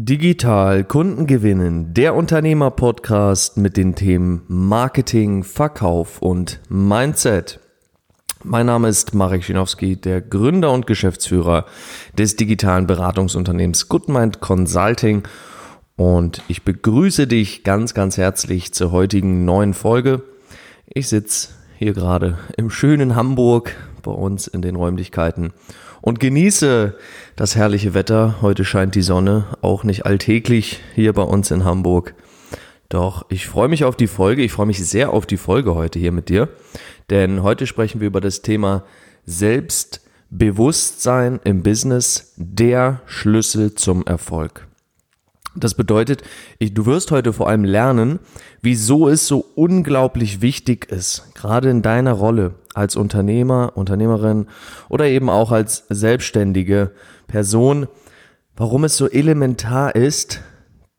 [0.00, 7.58] Digital Kunden gewinnen, der Unternehmer-Podcast mit den Themen Marketing, Verkauf und Mindset.
[8.44, 11.66] Mein Name ist Marek Schinowski, der Gründer und Geschäftsführer
[12.16, 15.24] des digitalen Beratungsunternehmens GoodMind Consulting
[15.96, 20.22] und ich begrüße dich ganz, ganz herzlich zur heutigen neuen Folge.
[20.86, 25.52] Ich sitze hier gerade im schönen Hamburg bei uns in den Räumlichkeiten
[26.00, 26.94] und genieße
[27.36, 28.36] das herrliche Wetter.
[28.40, 32.14] Heute scheint die Sonne, auch nicht alltäglich hier bei uns in Hamburg.
[32.88, 34.42] Doch ich freue mich auf die Folge.
[34.42, 36.48] Ich freue mich sehr auf die Folge heute hier mit dir,
[37.10, 38.84] denn heute sprechen wir über das Thema
[39.26, 44.67] Selbstbewusstsein im Business, der Schlüssel zum Erfolg.
[45.54, 46.22] Das bedeutet,
[46.60, 48.20] du wirst heute vor allem lernen,
[48.62, 54.46] wieso es so unglaublich wichtig ist, gerade in deiner Rolle als Unternehmer, Unternehmerin
[54.88, 56.92] oder eben auch als selbstständige
[57.26, 57.88] Person,
[58.56, 60.40] warum es so elementar ist,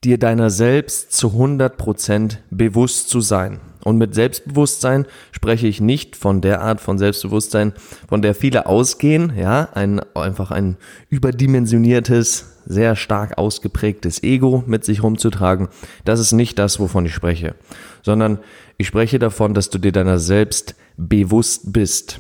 [0.04, 3.60] dir deiner selbst zu 100% bewusst zu sein.
[3.84, 7.74] Und mit Selbstbewusstsein spreche ich nicht von der Art von Selbstbewusstsein,
[8.08, 10.78] von der viele ausgehen, ja, ein, einfach ein
[11.10, 15.70] überdimensioniertes, sehr stark ausgeprägtes Ego mit sich rumzutragen.
[16.06, 17.56] Das ist nicht das, wovon ich spreche,
[18.04, 18.40] sondern
[18.78, 22.20] ich spreche davon, dass du dir deiner selbst bewusst bist.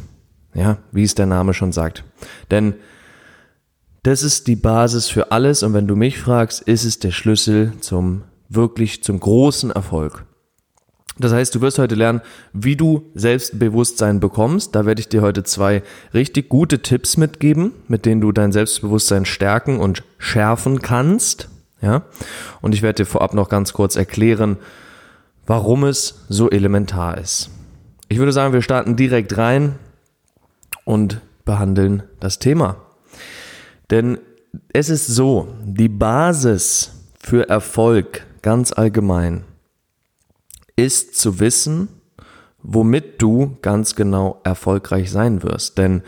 [0.56, 2.04] Ja, wie es der Name schon sagt.
[2.50, 2.74] Denn
[4.04, 7.74] das ist die Basis für alles und wenn du mich fragst, ist es der Schlüssel
[7.82, 10.26] zum wirklich zum großen Erfolg.
[11.20, 12.22] Das heißt, du wirst heute lernen,
[12.54, 14.74] wie du Selbstbewusstsein bekommst.
[14.74, 19.26] Da werde ich dir heute zwei richtig gute Tipps mitgeben, mit denen du dein Selbstbewusstsein
[19.26, 21.50] stärken und schärfen kannst.
[21.82, 22.04] Ja?
[22.62, 24.58] Und ich werde dir vorab noch ganz kurz erklären,
[25.46, 27.50] warum es so elementar ist.
[28.08, 29.76] Ich würde sagen, wir starten direkt rein
[30.86, 32.78] und behandeln das Thema.
[33.92, 34.20] Denn
[34.72, 39.44] es ist so, die Basis für Erfolg ganz allgemein
[40.86, 41.88] ist zu wissen,
[42.62, 45.78] womit du ganz genau erfolgreich sein wirst.
[45.78, 46.04] Denn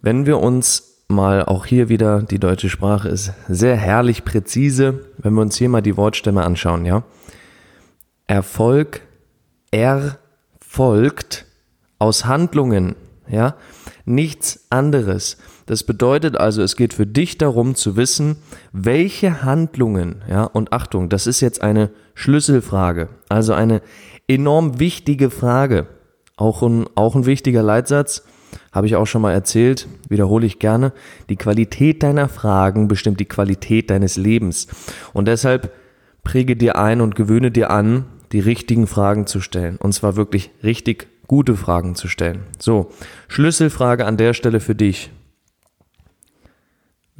[0.00, 5.34] wenn wir uns mal auch hier wieder, die deutsche Sprache ist sehr herrlich präzise, wenn
[5.34, 7.04] wir uns hier mal die Wortstämme anschauen, ja.
[8.26, 9.02] Erfolg
[9.70, 11.46] erfolgt
[11.98, 12.96] aus Handlungen,
[13.28, 13.56] ja.
[14.04, 15.36] Nichts anderes.
[15.66, 18.36] Das bedeutet also, es geht für dich darum zu wissen,
[18.72, 23.80] welche Handlungen, ja, und Achtung, das ist jetzt eine Schlüsselfrage, also eine
[24.28, 25.86] enorm wichtige Frage,
[26.36, 28.24] auch ein, auch ein wichtiger Leitsatz,
[28.72, 30.92] habe ich auch schon mal erzählt, wiederhole ich gerne,
[31.28, 34.66] die Qualität deiner Fragen bestimmt die Qualität deines Lebens.
[35.12, 35.72] Und deshalb
[36.24, 39.76] präge dir ein und gewöhne dir an, die richtigen Fragen zu stellen.
[39.76, 42.44] Und zwar wirklich richtig gute Fragen zu stellen.
[42.58, 42.90] So,
[43.28, 45.10] Schlüsselfrage an der Stelle für dich.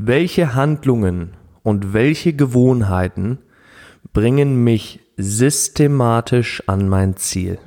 [0.04, 3.38] Welche Handlungen und welche Gewohnheiten
[4.12, 7.60] bringen mich systematisch an mein Ziel?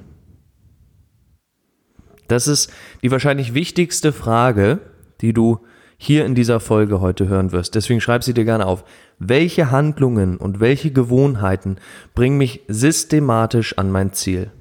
[2.27, 4.81] Das ist die wahrscheinlich wichtigste Frage,
[5.21, 5.59] die du
[5.95, 7.73] hier in dieser Folge heute hören wirst.
[7.73, 8.83] Deswegen schreib sie dir gerne auf.
[9.17, 11.77] Welche Handlungen und welche Gewohnheiten
[12.15, 14.51] bringen mich systematisch an mein Ziel?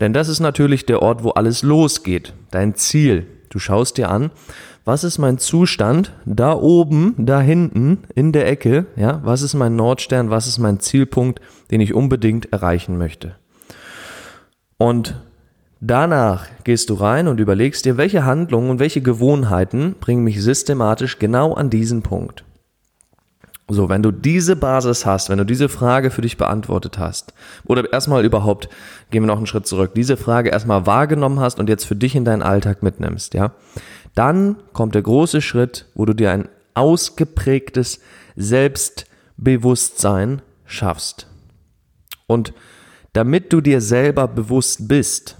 [0.00, 2.34] Denn das ist natürlich der Ort, wo alles losgeht.
[2.50, 3.26] Dein Ziel.
[3.50, 4.30] Du schaust dir an,
[4.84, 9.74] was ist mein Zustand da oben, da hinten in der Ecke, ja, was ist mein
[9.74, 11.40] Nordstern, was ist mein Zielpunkt,
[11.72, 13.34] den ich unbedingt erreichen möchte.
[14.78, 15.20] Und
[15.80, 21.18] danach gehst du rein und überlegst dir, welche Handlungen und welche Gewohnheiten bringen mich systematisch
[21.18, 22.44] genau an diesen Punkt.
[23.72, 27.32] So, wenn du diese Basis hast, wenn du diese Frage für dich beantwortet hast,
[27.64, 28.68] oder erstmal überhaupt,
[29.10, 32.16] gehen wir noch einen Schritt zurück, diese Frage erstmal wahrgenommen hast und jetzt für dich
[32.16, 33.52] in deinen Alltag mitnimmst, ja,
[34.16, 38.00] dann kommt der große Schritt, wo du dir ein ausgeprägtes
[38.34, 41.28] Selbstbewusstsein schaffst.
[42.26, 42.52] Und
[43.12, 45.36] damit du dir selber bewusst bist,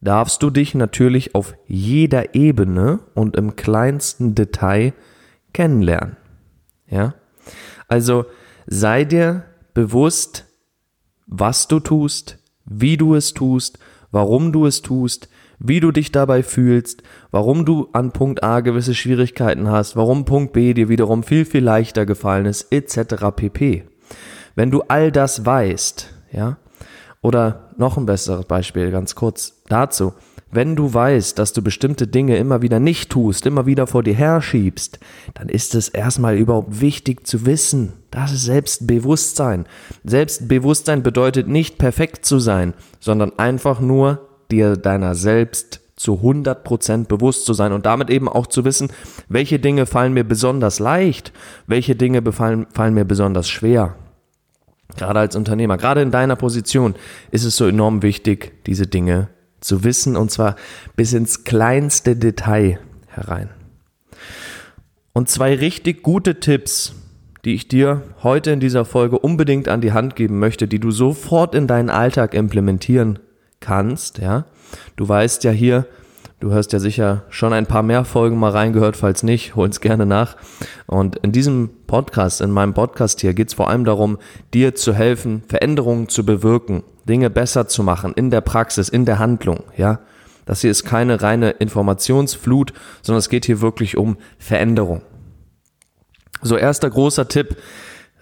[0.00, 4.92] darfst du dich natürlich auf jeder Ebene und im kleinsten Detail
[5.52, 6.16] kennenlernen.
[6.86, 7.14] Ja?
[7.88, 8.26] Also
[8.66, 9.44] sei dir
[9.74, 10.44] bewusst,
[11.26, 13.78] was du tust, wie du es tust,
[14.10, 18.94] warum du es tust, wie du dich dabei fühlst, warum du an Punkt A gewisse
[18.94, 23.26] Schwierigkeiten hast, warum Punkt B dir wiederum viel, viel leichter gefallen ist, etc.
[23.34, 23.84] pp.
[24.54, 26.58] Wenn du all das weißt, ja,
[27.22, 30.12] oder noch ein besseres Beispiel, ganz kurz dazu,
[30.54, 34.14] wenn du weißt, dass du bestimmte Dinge immer wieder nicht tust, immer wieder vor dir
[34.14, 34.98] herschiebst,
[35.34, 37.92] dann ist es erstmal überhaupt wichtig zu wissen.
[38.10, 39.66] Das ist Selbstbewusstsein.
[40.04, 47.46] Selbstbewusstsein bedeutet nicht perfekt zu sein, sondern einfach nur dir deiner selbst zu 100% bewusst
[47.46, 48.88] zu sein und damit eben auch zu wissen,
[49.28, 51.32] welche Dinge fallen mir besonders leicht,
[51.66, 53.94] welche Dinge befallen, fallen mir besonders schwer.
[54.96, 56.94] Gerade als Unternehmer, gerade in deiner Position
[57.30, 59.28] ist es so enorm wichtig, diese Dinge
[59.64, 60.56] zu wissen und zwar
[60.96, 62.78] bis ins kleinste Detail
[63.08, 63.50] herein.
[65.12, 66.94] Und zwei richtig gute Tipps,
[67.44, 70.90] die ich dir heute in dieser Folge unbedingt an die Hand geben möchte, die du
[70.90, 73.18] sofort in deinen Alltag implementieren
[73.60, 74.46] kannst, ja.
[74.96, 75.86] Du weißt ja hier,
[76.40, 80.06] du hast ja sicher schon ein paar mehr Folgen mal reingehört, falls nicht, hol's gerne
[80.06, 80.36] nach.
[80.86, 84.18] Und in diesem Podcast, in meinem Podcast hier, geht's vor allem darum,
[84.52, 89.18] dir zu helfen, Veränderungen zu bewirken, Dinge besser zu machen, in der Praxis, in der
[89.18, 90.00] Handlung, ja.
[90.46, 95.00] Das hier ist keine reine Informationsflut, sondern es geht hier wirklich um Veränderung.
[96.42, 97.56] So, erster großer Tipp,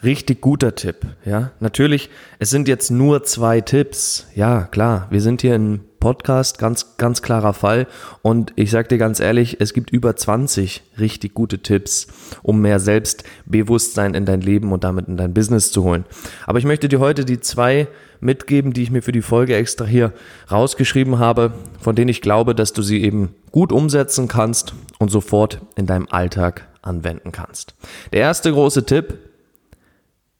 [0.04, 1.50] richtig guter Tipp, ja.
[1.58, 4.28] Natürlich, es sind jetzt nur zwei Tipps.
[4.36, 7.86] Ja, klar, wir sind hier im Podcast, ganz, ganz klarer Fall.
[8.22, 12.08] Und ich sag dir ganz ehrlich, es gibt über 20 richtig gute Tipps,
[12.42, 16.04] um mehr Selbstbewusstsein in dein Leben und damit in dein Business zu holen.
[16.44, 17.86] Aber ich möchte dir heute die zwei
[18.18, 20.12] mitgeben, die ich mir für die Folge extra hier
[20.50, 25.60] rausgeschrieben habe, von denen ich glaube, dass du sie eben gut umsetzen kannst und sofort
[25.76, 27.76] in deinem Alltag anwenden kannst.
[28.12, 29.18] Der erste große Tipp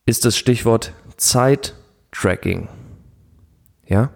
[0.07, 2.69] ist das Stichwort Zeit-Tracking.
[3.87, 4.11] Ja?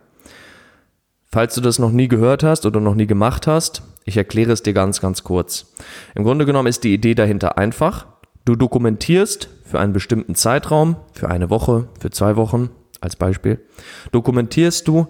[1.31, 4.63] Falls du das noch nie gehört hast oder noch nie gemacht hast, ich erkläre es
[4.63, 5.73] dir ganz, ganz kurz.
[6.15, 8.07] Im Grunde genommen ist die Idee dahinter einfach.
[8.45, 12.71] Du dokumentierst für einen bestimmten Zeitraum, für eine Woche, für zwei Wochen
[13.01, 13.61] als Beispiel,
[14.13, 15.09] dokumentierst du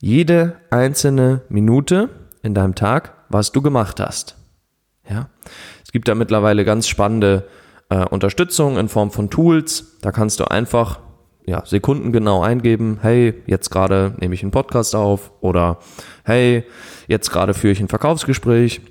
[0.00, 2.10] jede einzelne Minute
[2.42, 4.36] in deinem Tag, was du gemacht hast.
[5.08, 5.28] Ja?
[5.84, 7.48] Es gibt da mittlerweile ganz spannende
[7.88, 9.96] äh, Unterstützung in Form von Tools.
[10.02, 11.00] Da kannst du einfach
[11.48, 15.78] ja, sekundengenau eingeben, hey, jetzt gerade nehme ich einen Podcast auf oder
[16.24, 16.64] hey,
[17.06, 18.82] jetzt gerade führe ich ein Verkaufsgespräch.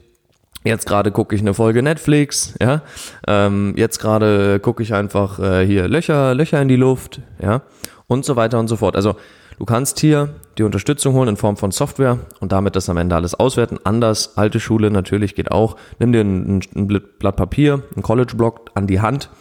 [0.64, 2.82] Jetzt gerade gucke ich eine Folge Netflix, ja.
[3.28, 7.62] Ähm, jetzt gerade gucke ich einfach äh, hier Löcher, Löcher in die Luft, ja,
[8.08, 8.96] und so weiter und so fort.
[8.96, 9.16] Also
[9.60, 13.16] Du kannst hier die Unterstützung holen in Form von Software und damit das am Ende
[13.16, 13.80] alles auswerten.
[13.84, 15.78] Anders, alte Schule natürlich geht auch.
[15.98, 19.32] Nimm dir ein, ein Blatt Papier, ein College-Block an die Hand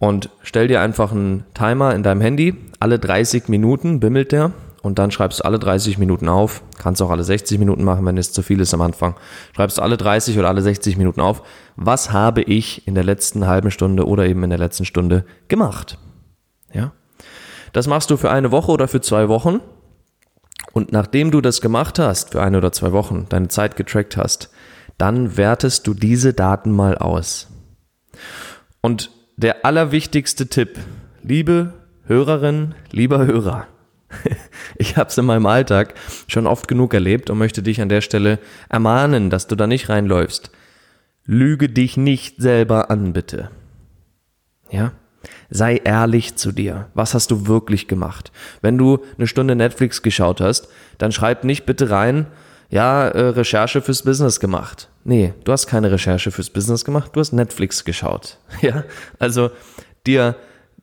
[0.00, 2.56] und stell dir einfach einen Timer in deinem Handy.
[2.80, 6.62] Alle 30 Minuten bimmelt der und dann schreibst du alle 30 Minuten auf.
[6.78, 9.14] Kannst auch alle 60 Minuten machen, wenn es zu viel ist am Anfang.
[9.54, 11.42] Schreibst du alle 30 oder alle 60 Minuten auf.
[11.76, 15.98] Was habe ich in der letzten halben Stunde oder eben in der letzten Stunde gemacht?
[16.72, 16.92] Ja.
[17.74, 19.60] Das machst du für eine Woche oder für zwei Wochen.
[20.72, 24.50] Und nachdem du das gemacht hast, für eine oder zwei Wochen, deine Zeit getrackt hast,
[24.96, 27.48] dann wertest du diese Daten mal aus.
[28.80, 30.78] Und der allerwichtigste Tipp,
[31.22, 31.72] liebe
[32.04, 33.66] Hörerin, lieber Hörer,
[34.76, 35.94] ich habe es in meinem Alltag
[36.26, 38.38] schon oft genug erlebt und möchte dich an der Stelle
[38.68, 40.50] ermahnen, dass du da nicht reinläufst.
[41.24, 43.50] Lüge dich nicht selber an, bitte.
[44.70, 44.92] Ja?
[45.48, 46.88] Sei ehrlich zu dir.
[46.94, 48.32] Was hast du wirklich gemacht?
[48.60, 52.26] Wenn du eine Stunde Netflix geschaut hast, dann schreib nicht bitte rein,
[52.70, 54.88] ja, äh, Recherche fürs Business gemacht.
[55.04, 58.38] Nee, du hast keine Recherche fürs Business gemacht, du hast Netflix geschaut.
[58.62, 58.84] Ja,
[59.18, 59.50] also
[60.06, 60.36] dir,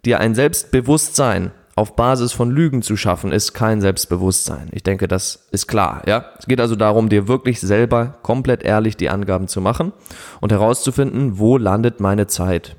[0.06, 4.70] dir ein Selbstbewusstsein auf Basis von Lügen zu schaffen, ist kein Selbstbewusstsein.
[4.72, 6.26] Ich denke, das ist klar, ja.
[6.40, 9.94] Es geht also darum, dir wirklich selber komplett ehrlich die Angaben zu machen
[10.42, 12.76] und herauszufinden, wo landet meine Zeit?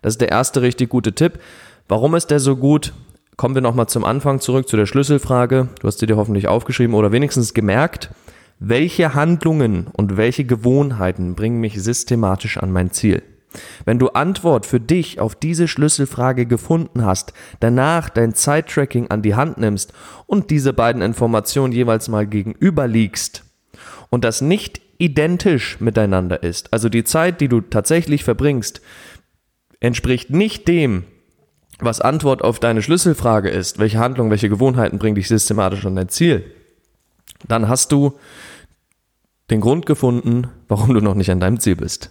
[0.00, 1.38] Das ist der erste richtig gute Tipp.
[1.86, 2.94] Warum ist der so gut?
[3.36, 5.68] Kommen wir nochmal zum Anfang zurück zu der Schlüsselfrage.
[5.80, 8.10] Du hast sie dir hoffentlich aufgeschrieben oder wenigstens gemerkt.
[8.58, 13.22] Welche Handlungen und welche Gewohnheiten bringen mich systematisch an mein Ziel?
[13.84, 19.34] Wenn du Antwort für dich auf diese Schlüsselfrage gefunden hast, danach dein Zeittracking an die
[19.34, 19.92] Hand nimmst
[20.26, 23.44] und diese beiden Informationen jeweils mal gegenüberliegst
[24.10, 28.80] und das nicht identisch miteinander ist, also die Zeit, die du tatsächlich verbringst,
[29.80, 31.04] entspricht nicht dem,
[31.84, 36.08] was Antwort auf deine Schlüsselfrage ist, welche Handlung, welche Gewohnheiten bringen dich systematisch an dein
[36.08, 36.44] Ziel,
[37.48, 38.14] dann hast du
[39.50, 42.10] den Grund gefunden, warum du noch nicht an deinem Ziel bist.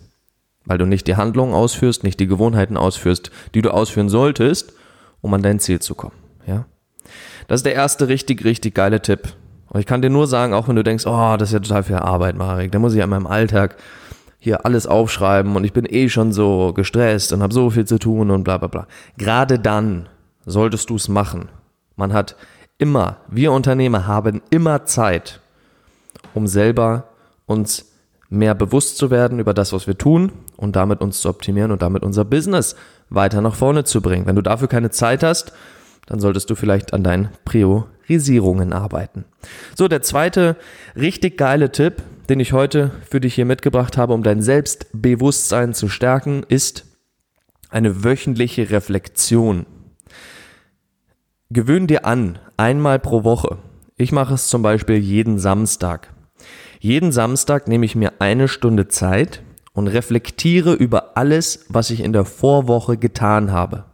[0.65, 4.73] Weil du nicht die Handlungen ausführst, nicht die Gewohnheiten ausführst, die du ausführen solltest,
[5.21, 6.15] um an dein Ziel zu kommen.
[6.45, 6.65] Ja?
[7.47, 9.33] Das ist der erste richtig, richtig geile Tipp.
[9.69, 11.83] Und ich kann dir nur sagen, auch wenn du denkst, oh, das ist ja total
[11.83, 13.77] viel Arbeit, Marek, da muss ich an meinem Alltag
[14.43, 17.99] hier alles aufschreiben und ich bin eh schon so gestresst und habe so viel zu
[17.99, 18.87] tun und bla bla bla.
[19.15, 20.09] Gerade dann
[20.47, 21.49] solltest du es machen.
[21.95, 22.35] Man hat
[22.79, 25.41] immer, wir Unternehmer haben immer Zeit,
[26.33, 27.03] um selber
[27.45, 27.91] uns
[28.29, 31.83] mehr bewusst zu werden über das, was wir tun und damit uns zu optimieren und
[31.83, 32.75] damit unser Business
[33.11, 34.25] weiter nach vorne zu bringen.
[34.25, 35.53] Wenn du dafür keine Zeit hast,
[36.07, 39.25] dann solltest du vielleicht an deinen Priorisierungen arbeiten.
[39.75, 40.55] So, der zweite
[40.95, 45.89] richtig geile Tipp, den ich heute für dich hier mitgebracht habe, um dein Selbstbewusstsein zu
[45.89, 46.85] stärken, ist
[47.69, 49.65] eine wöchentliche Reflexion.
[51.49, 53.57] Gewöhn dir an, einmal pro Woche.
[53.97, 56.13] Ich mache es zum Beispiel jeden Samstag.
[56.79, 59.41] Jeden Samstag nehme ich mir eine Stunde Zeit
[59.73, 63.85] und reflektiere über alles, was ich in der Vorwoche getan habe.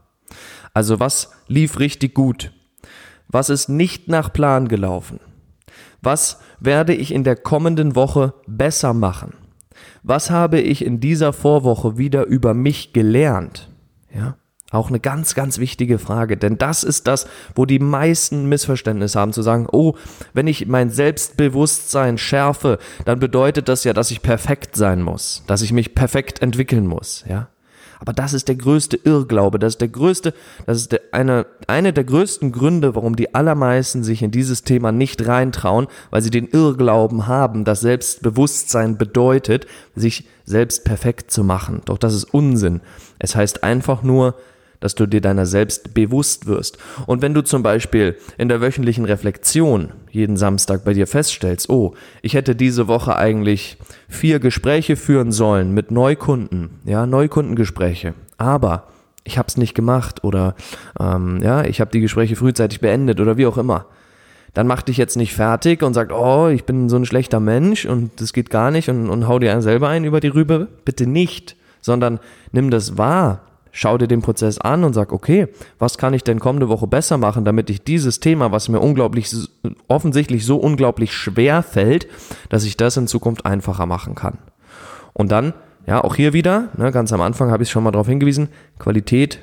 [0.74, 2.52] Also was lief richtig gut?
[3.28, 5.20] Was ist nicht nach Plan gelaufen?
[6.02, 9.34] Was werde ich in der kommenden Woche besser machen?
[10.04, 13.70] Was habe ich in dieser Vorwoche wieder über mich gelernt?
[14.14, 14.38] Ja,
[14.72, 19.32] auch eine ganz, ganz wichtige Frage, denn das ist das, wo die meisten Missverständnisse haben,
[19.32, 19.96] zu sagen, oh,
[20.34, 25.62] wenn ich mein Selbstbewusstsein schärfe, dann bedeutet das ja, dass ich perfekt sein muss, dass
[25.62, 27.50] ich mich perfekt entwickeln muss, ja.
[28.00, 30.34] Aber das ist der größte Irrglaube, das ist der größte,
[30.66, 34.92] das ist der, eine, eine der größten Gründe, warum die allermeisten sich in dieses Thema
[34.92, 41.82] nicht reintrauen, weil sie den Irrglauben haben, dass Selbstbewusstsein bedeutet, sich selbst perfekt zu machen.
[41.86, 42.82] Doch das ist Unsinn.
[43.20, 44.36] Es heißt einfach nur,
[44.80, 46.78] dass du dir deiner selbst bewusst wirst.
[47.06, 51.96] Und wenn du zum Beispiel in der wöchentlichen Reflexion jeden Samstag bei dir feststellst, oh,
[52.22, 58.88] ich hätte diese Woche eigentlich vier Gespräche führen sollen mit Neukunden, ja, Neukundengespräche, aber
[59.24, 60.56] ich habe es nicht gemacht oder
[61.00, 63.86] ähm, ja, ich habe die Gespräche frühzeitig beendet oder wie auch immer.
[64.54, 67.86] Dann mach dich jetzt nicht fertig und sag, oh, ich bin so ein schlechter Mensch
[67.86, 70.68] und das geht gar nicht und, und hau dir selber ein über die Rübe.
[70.86, 72.20] Bitte nicht, sondern
[72.54, 73.42] nimm das wahr,
[73.78, 77.20] schau dir den Prozess an und sag, okay, was kann ich denn kommende Woche besser
[77.20, 79.30] machen, damit ich dieses Thema, was mir unglaublich,
[79.88, 82.08] offensichtlich so unglaublich schwer fällt,
[82.50, 84.40] dass ich das in Zukunft einfacher machen kann.
[85.14, 85.54] Und dann,
[85.86, 89.40] ja, auch hier wieder, ne, ganz am Anfang habe ich schon mal darauf hingewiesen, Qualität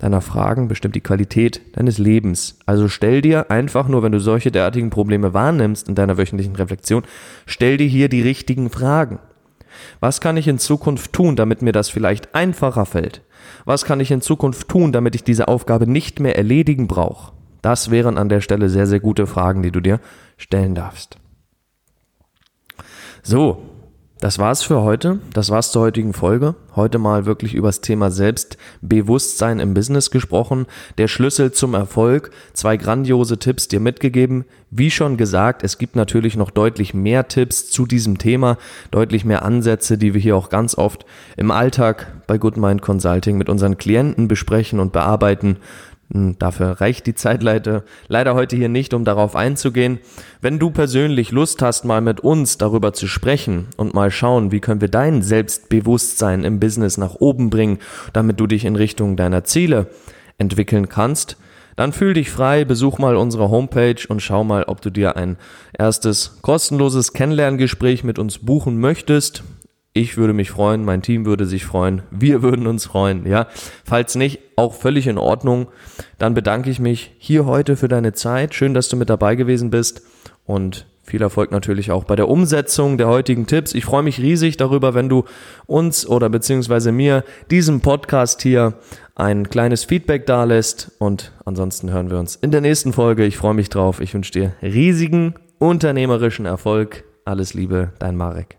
[0.00, 2.58] deiner Fragen bestimmt die Qualität deines Lebens.
[2.66, 7.04] Also stell dir einfach nur, wenn du solche derartigen Probleme wahrnimmst in deiner wöchentlichen Reflexion,
[7.46, 9.20] stell dir hier die richtigen Fragen.
[10.00, 13.22] Was kann ich in Zukunft tun, damit mir das vielleicht einfacher fällt?
[13.64, 17.32] Was kann ich in Zukunft tun, damit ich diese Aufgabe nicht mehr erledigen brauche?
[17.62, 20.00] Das wären an der Stelle sehr, sehr gute Fragen, die du dir
[20.36, 21.18] stellen darfst.
[23.22, 23.62] So,
[24.18, 25.18] das war's für heute.
[25.34, 26.54] Das war's zur heutigen Folge.
[26.74, 30.66] Heute mal wirklich übers Thema Selbstbewusstsein im Business gesprochen.
[30.96, 32.30] Der Schlüssel zum Erfolg.
[32.54, 34.46] Zwei grandiose Tipps dir mitgegeben.
[34.70, 38.56] Wie schon gesagt, es gibt natürlich noch deutlich mehr Tipps zu diesem Thema,
[38.90, 41.04] deutlich mehr Ansätze, die wir hier auch ganz oft
[41.36, 45.58] im Alltag bei Good Mind Consulting mit unseren Klienten besprechen und bearbeiten.
[46.12, 49.98] Hm, dafür reicht die Zeitleite leider heute hier nicht, um darauf einzugehen.
[50.40, 54.60] Wenn du persönlich Lust hast, mal mit uns darüber zu sprechen und mal schauen, wie
[54.60, 57.78] können wir dein Selbstbewusstsein im Business nach oben bringen,
[58.12, 59.88] damit du dich in Richtung deiner Ziele
[60.38, 61.36] entwickeln kannst,
[61.76, 65.36] dann fühl dich frei, besuch mal unsere Homepage und schau mal, ob du dir ein
[65.76, 69.44] erstes kostenloses Kennenlerngespräch mit uns buchen möchtest.
[69.96, 73.46] Ich würde mich freuen, mein Team würde sich freuen, wir würden uns freuen, ja.
[73.82, 75.68] Falls nicht, auch völlig in Ordnung.
[76.18, 78.54] Dann bedanke ich mich hier heute für deine Zeit.
[78.54, 80.02] Schön, dass du mit dabei gewesen bist
[80.44, 83.72] und viel Erfolg natürlich auch bei der Umsetzung der heutigen Tipps.
[83.72, 85.24] Ich freue mich riesig darüber, wenn du
[85.64, 88.74] uns oder beziehungsweise mir diesem Podcast hier
[89.14, 90.92] ein kleines Feedback dalässt.
[90.98, 93.24] Und ansonsten hören wir uns in der nächsten Folge.
[93.24, 94.02] Ich freue mich drauf.
[94.02, 97.04] Ich wünsche dir riesigen unternehmerischen Erfolg.
[97.24, 98.58] Alles Liebe, dein Marek.